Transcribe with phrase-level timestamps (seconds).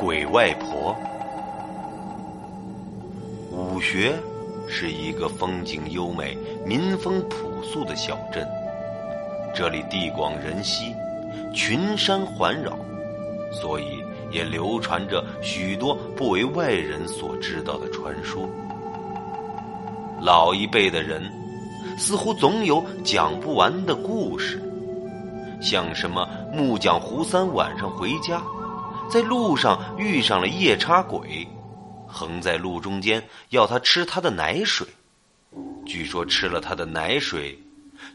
[0.00, 0.96] 鬼外婆。
[3.52, 4.18] 武学
[4.66, 6.34] 是一个风景优美、
[6.64, 8.48] 民风朴素的小镇，
[9.54, 10.94] 这里地广人稀，
[11.52, 12.74] 群山环绕，
[13.52, 14.02] 所以
[14.32, 18.48] 也流传着许多不为外人所知道的传说。
[20.22, 21.22] 老一辈的人
[21.98, 24.62] 似乎总有讲不完的故事，
[25.60, 28.40] 像什么木匠胡三晚上回家。
[29.10, 31.46] 在路上遇上了夜叉鬼，
[32.06, 34.86] 横在路中间要他吃他的奶水。
[35.84, 37.60] 据说吃了他的奶水，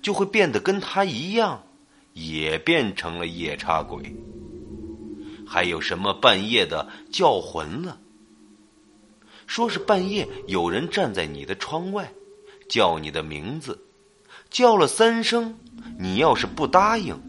[0.02, 1.62] 就会变得跟他一样，
[2.14, 4.16] 也变成了夜叉鬼。
[5.46, 7.98] 还有什么半夜的叫魂了？
[9.48, 12.10] 说是半夜有人站在你的窗外，
[12.70, 13.78] 叫你的名字，
[14.50, 15.60] 叫了三声，
[16.00, 17.22] 你要是不答应，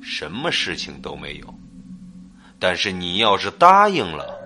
[0.00, 1.52] 什么事情都没有。
[2.58, 4.36] 但是你要是答应了，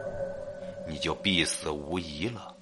[0.86, 2.54] 你就必死无疑了，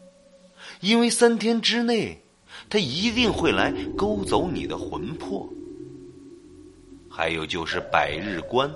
[0.80, 2.22] 因为三天之内，
[2.68, 5.48] 他一定会来勾走你的魂魄。
[7.08, 8.70] 还有就是百日关，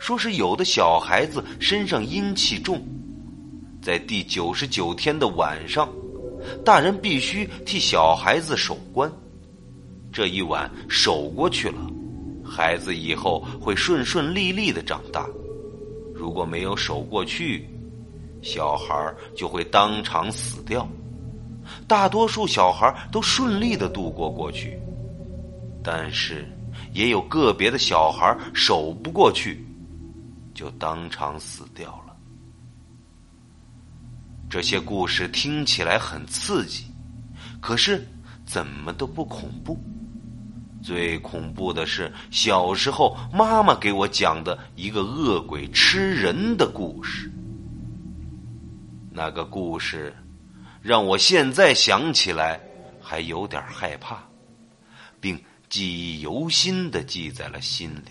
[0.00, 2.82] 说是有的小孩子身上阴气重，
[3.80, 5.88] 在第九十九天的晚上，
[6.64, 9.10] 大人必须替小孩子守关，
[10.12, 11.86] 这一晚守过去了，
[12.44, 15.28] 孩子以后会顺顺利利的长大。
[16.20, 17.66] 如果没有守过去，
[18.42, 18.94] 小孩
[19.34, 20.86] 就会当场死掉。
[21.88, 24.78] 大多数小孩都顺利的度过过去，
[25.82, 26.46] 但是
[26.92, 29.64] 也有个别的小孩守不过去，
[30.52, 32.14] 就当场死掉了。
[34.50, 36.84] 这些故事听起来很刺激，
[37.62, 38.06] 可是
[38.44, 39.78] 怎么都不恐怖。
[40.82, 47.30] 最恐怖的是小时候妈妈给我讲的一个恶鬼吃人的故事。
[49.12, 50.14] 那个故事
[50.80, 52.60] 让我现在想起来
[53.00, 54.18] 还有点害怕，
[55.20, 55.38] 并
[55.68, 58.10] 记忆犹新的记在了心里。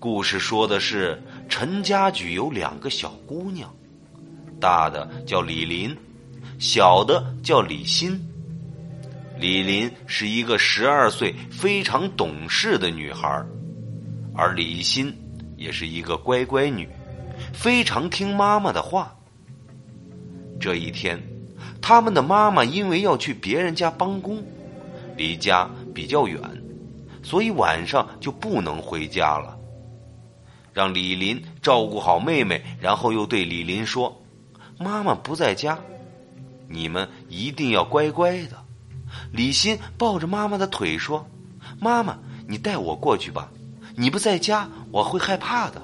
[0.00, 3.72] 故事说的是陈家举有两个小姑娘，
[4.60, 5.96] 大的叫李林，
[6.58, 8.20] 小的叫李欣。
[9.42, 13.44] 李林是一个十二岁非常懂事的女孩，
[14.36, 15.12] 而李欣
[15.56, 16.88] 也是一个乖乖女，
[17.52, 19.12] 非常听妈妈的话。
[20.60, 21.20] 这一天，
[21.80, 24.40] 他们的妈妈因为要去别人家帮工，
[25.16, 26.40] 离家比较远，
[27.20, 29.58] 所以晚上就不能回家了。
[30.72, 34.22] 让李林照顾好妹妹，然后又对李林说
[34.78, 35.76] ：“妈妈不在家，
[36.68, 38.56] 你们一定要乖乖的。”
[39.32, 41.26] 李欣抱着妈妈的腿说
[41.80, 43.50] ：“妈妈，你带我过去吧，
[43.96, 45.82] 你不在家，我会害怕的。”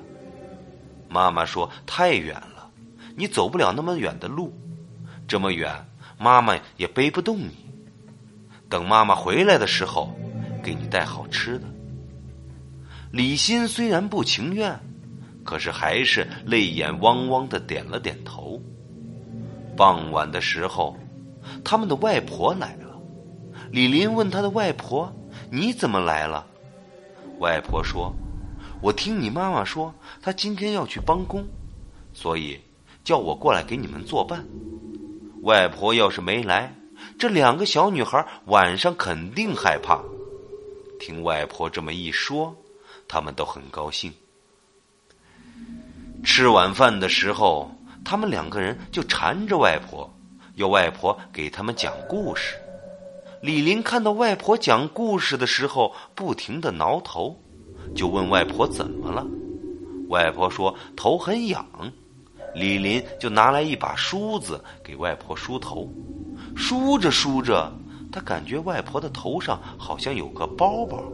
[1.09, 2.71] 妈妈说：“太远了，
[3.16, 4.53] 你走不了那么远的路，
[5.27, 5.72] 这么远，
[6.19, 7.56] 妈妈也背不动你。
[8.69, 10.15] 等妈妈回来的时候，
[10.62, 11.65] 给你带好吃的。”
[13.10, 14.78] 李欣虽然不情愿，
[15.43, 18.60] 可是还是泪眼汪汪的点了点头。
[19.75, 20.95] 傍晚的时候，
[21.65, 22.88] 他们的外婆来了。
[23.71, 25.12] 李林问他的外婆
[25.53, 26.47] ：“你怎么来了？”
[27.39, 28.12] 外婆说
[28.81, 31.47] ：“我听你妈妈说，她今天要去帮工，
[32.15, 32.59] 所以
[33.05, 34.45] 叫我过来给你们作伴。
[35.43, 36.75] 外婆要是没来，
[37.19, 40.03] 这两个小女孩晚上肯定害怕。
[40.99, 42.57] 听外婆这么一说，
[43.07, 44.12] 他们都很高兴。
[46.25, 47.71] 吃晚饭的时候，
[48.05, 50.12] 他们两个人就缠着外婆，
[50.55, 52.57] 要外婆给他们讲故事。”
[53.41, 57.41] 李林看到外婆讲故事的时候不停的挠头，
[57.94, 59.25] 就问外婆怎么了。
[60.09, 61.65] 外婆说头很痒。
[62.54, 65.88] 李林就拿来一把梳子给外婆梳头。
[66.56, 67.72] 梳着梳着，
[68.10, 71.04] 他感觉外婆的头上好像有个包包。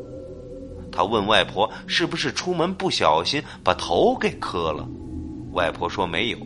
[0.90, 4.88] 他问外婆是不是出门不小心把头给磕了。
[5.52, 6.38] 外婆说没有。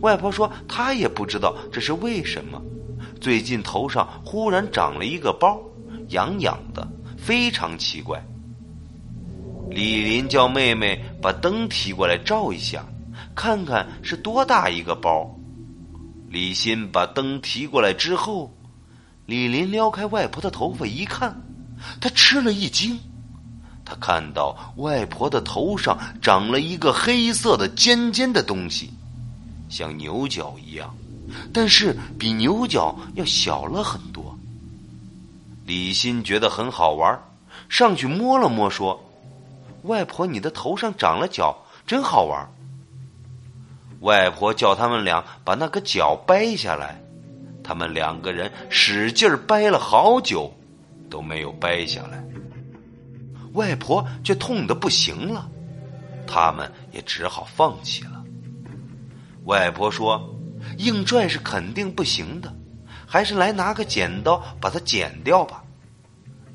[0.00, 2.60] 外婆说她也不知道这是为什么。
[3.20, 5.60] 最近头上忽然长了一个包，
[6.08, 6.88] 痒痒的，
[7.18, 8.22] 非常奇怪。
[9.70, 12.84] 李林叫妹妹把灯提过来照一下，
[13.36, 15.30] 看看是多大一个包。
[16.28, 18.52] 李欣把灯提过来之后，
[19.26, 21.40] 李林撩开外婆的头发一看，
[22.00, 22.98] 他吃了一惊，
[23.84, 28.90] 他看到外婆的头上长了一个黑色的尖尖的东西，
[29.68, 30.94] 像牛角一样。
[31.52, 34.36] 但是比牛角要小了很多。
[35.66, 37.18] 李欣觉得很好玩，
[37.68, 39.02] 上去摸了摸，说
[39.84, 41.56] ：“外婆，你的头上长了角，
[41.86, 42.48] 真好玩。
[44.00, 47.00] 外婆叫他们俩把那个角掰下来，
[47.62, 50.52] 他们两个人使劲掰了好久，
[51.08, 52.24] 都没有掰下来。
[53.52, 55.48] 外婆却痛得不行了，
[56.26, 58.24] 他们也只好放弃了。
[59.44, 60.34] 外婆说
[60.78, 62.54] ：“硬拽是肯定不行的，
[63.06, 65.64] 还是来拿个剪刀把它剪掉吧。”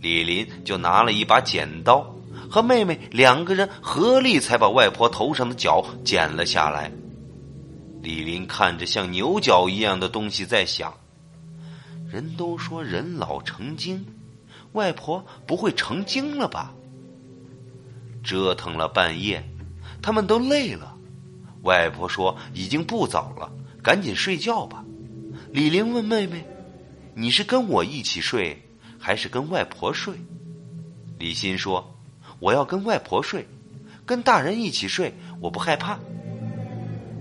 [0.02, 2.16] 李林就拿了一把剪刀，
[2.50, 6.92] 和妹妹两个人合力才把外婆头上的角剪了下来。
[8.02, 10.94] 李林看着像牛角一样的东西，在想：
[12.08, 14.06] 人都说人老成精，
[14.74, 16.72] 外婆不会成精了吧？
[18.24, 19.44] 折腾了半夜，
[20.02, 20.96] 他们都累了。
[21.64, 23.52] 外婆说：“已经不早了，
[23.86, 24.84] 赶紧睡觉吧。”
[25.54, 26.44] 李林问妹妹
[27.14, 28.60] ：“你是跟我一起睡，
[28.98, 30.16] 还是跟外婆睡？”
[31.20, 31.96] 李欣说
[32.40, 33.48] ：“我要跟外婆睡，
[34.04, 36.00] 跟大人一起睡，我不害怕。”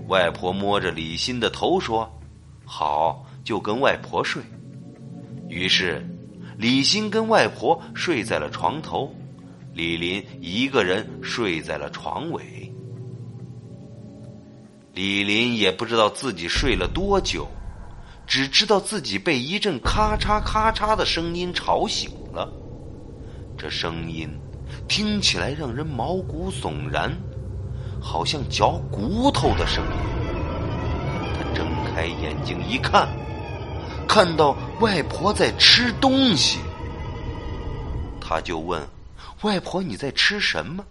[0.09, 2.11] 外婆摸着李欣的头说
[2.65, 4.41] ：“好，就跟外婆睡。”
[5.47, 6.03] 于是，
[6.57, 9.13] 李欣跟外婆睡在了床头，
[9.73, 12.64] 李林一个人睡在了床尾。
[14.95, 17.45] 李林也不知道自己睡了多久，
[18.25, 22.49] 只知道自己被一阵咔嚓咔嚓的声音吵醒了。
[23.57, 24.29] 这声音
[24.87, 27.13] 听起来让人毛骨悚然，
[28.01, 29.91] 好像嚼骨头的声音。
[31.33, 33.09] 他睁开眼睛一看，
[34.07, 36.59] 看到外婆在吃东西，
[38.21, 38.81] 他就问
[39.43, 40.81] ：“外婆，你在吃什么？”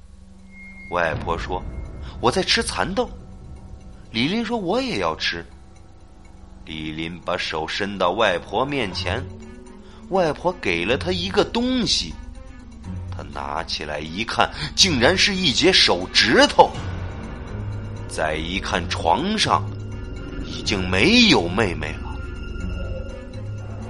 [0.93, 1.63] 外婆说
[2.21, 3.09] ：“我在吃蚕豆。”
[4.15, 5.45] 李林说：“我也要吃。”
[6.65, 9.21] 李林把手伸到外婆面前，
[10.11, 12.15] 外婆给了他一个东西，
[13.11, 16.71] 他拿起来一看，竟然是一截手指头。
[18.07, 19.69] 再一看，床上
[20.47, 22.17] 已经没有妹妹了。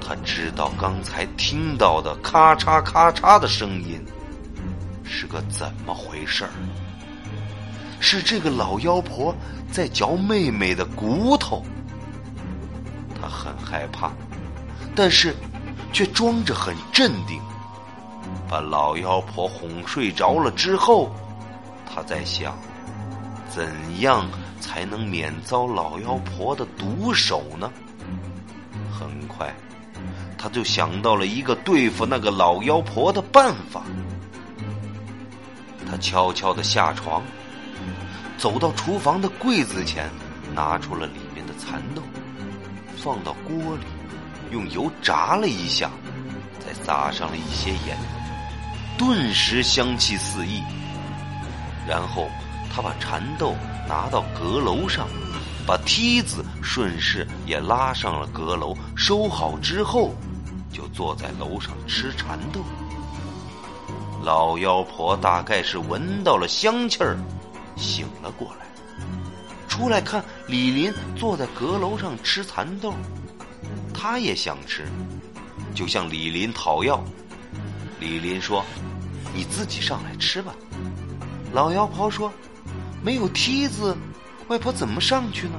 [0.00, 4.03] 他知道刚才听到的咔嚓咔嚓的声音
[5.05, 6.50] 是个怎么回事儿。
[8.05, 9.35] 是这个老妖婆
[9.73, 11.65] 在嚼妹妹的骨头，
[13.19, 14.12] 他很害怕，
[14.95, 15.35] 但是
[15.91, 17.41] 却装着很镇定。
[18.47, 21.11] 把老妖婆哄睡着了之后，
[21.87, 22.55] 他在想，
[23.49, 24.29] 怎样
[24.61, 27.73] 才能免遭老妖婆的毒手呢？
[28.93, 29.53] 很快，
[30.37, 33.83] 他就想到了一个对付那个老妖婆的办法。
[35.91, 37.23] 他悄悄的下床。
[38.37, 40.11] 走到厨房的柜子前，
[40.55, 42.03] 拿出了里面的蚕豆，
[42.97, 43.85] 放到锅里，
[44.51, 45.91] 用油炸了一下，
[46.59, 47.97] 再撒上了一些盐，
[48.99, 50.63] 顿时香气四溢。
[51.87, 52.29] 然后
[52.75, 53.55] 他把蚕豆
[53.89, 55.09] 拿到阁楼上，
[55.67, 60.15] 把梯子顺势也拉上了阁楼，收好之后，
[60.73, 62.61] 就坐在楼上吃蚕豆。
[64.23, 67.17] 老妖婆大概是闻到了香气儿。
[67.76, 68.67] 醒了过来，
[69.69, 72.94] 出来看李林坐在阁楼上吃蚕豆，
[73.93, 74.87] 他也想吃，
[75.75, 77.02] 就向李林讨要。
[78.00, 78.64] 李林说
[79.35, 80.54] ：“你自己上来吃吧。”
[81.52, 82.33] 老妖婆说
[83.02, 83.97] ：“没有梯子，
[84.49, 85.54] 外婆怎么上去呢？”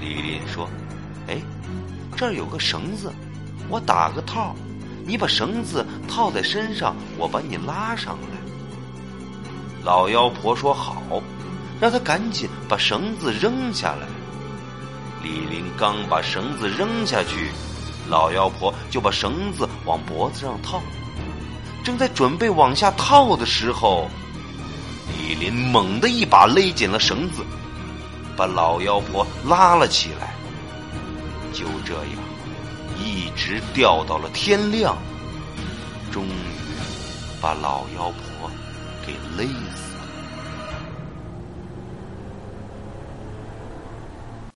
[0.00, 0.68] 李林说
[1.28, 1.40] ：“哎，
[2.16, 3.12] 这儿有个绳子，
[3.68, 4.54] 我打个套，
[5.06, 8.28] 你把绳子套在身上，我把你拉上来。”
[9.84, 10.96] 老妖婆说：“好，
[11.78, 14.08] 让他赶紧把绳子扔下来。”
[15.22, 17.50] 李林刚把绳子扔下去，
[18.08, 20.80] 老妖婆就把绳子往脖子上套。
[21.84, 24.08] 正在准备往下套的时候，
[25.12, 27.42] 李林猛地一把勒紧了绳子，
[28.36, 30.34] 把老妖婆拉了起来。
[31.52, 32.22] 就这样，
[32.98, 34.96] 一直吊到了天亮，
[36.10, 36.30] 终于
[37.40, 38.23] 把老妖婆。
[39.06, 39.46] 给勒
[39.76, 39.83] 死。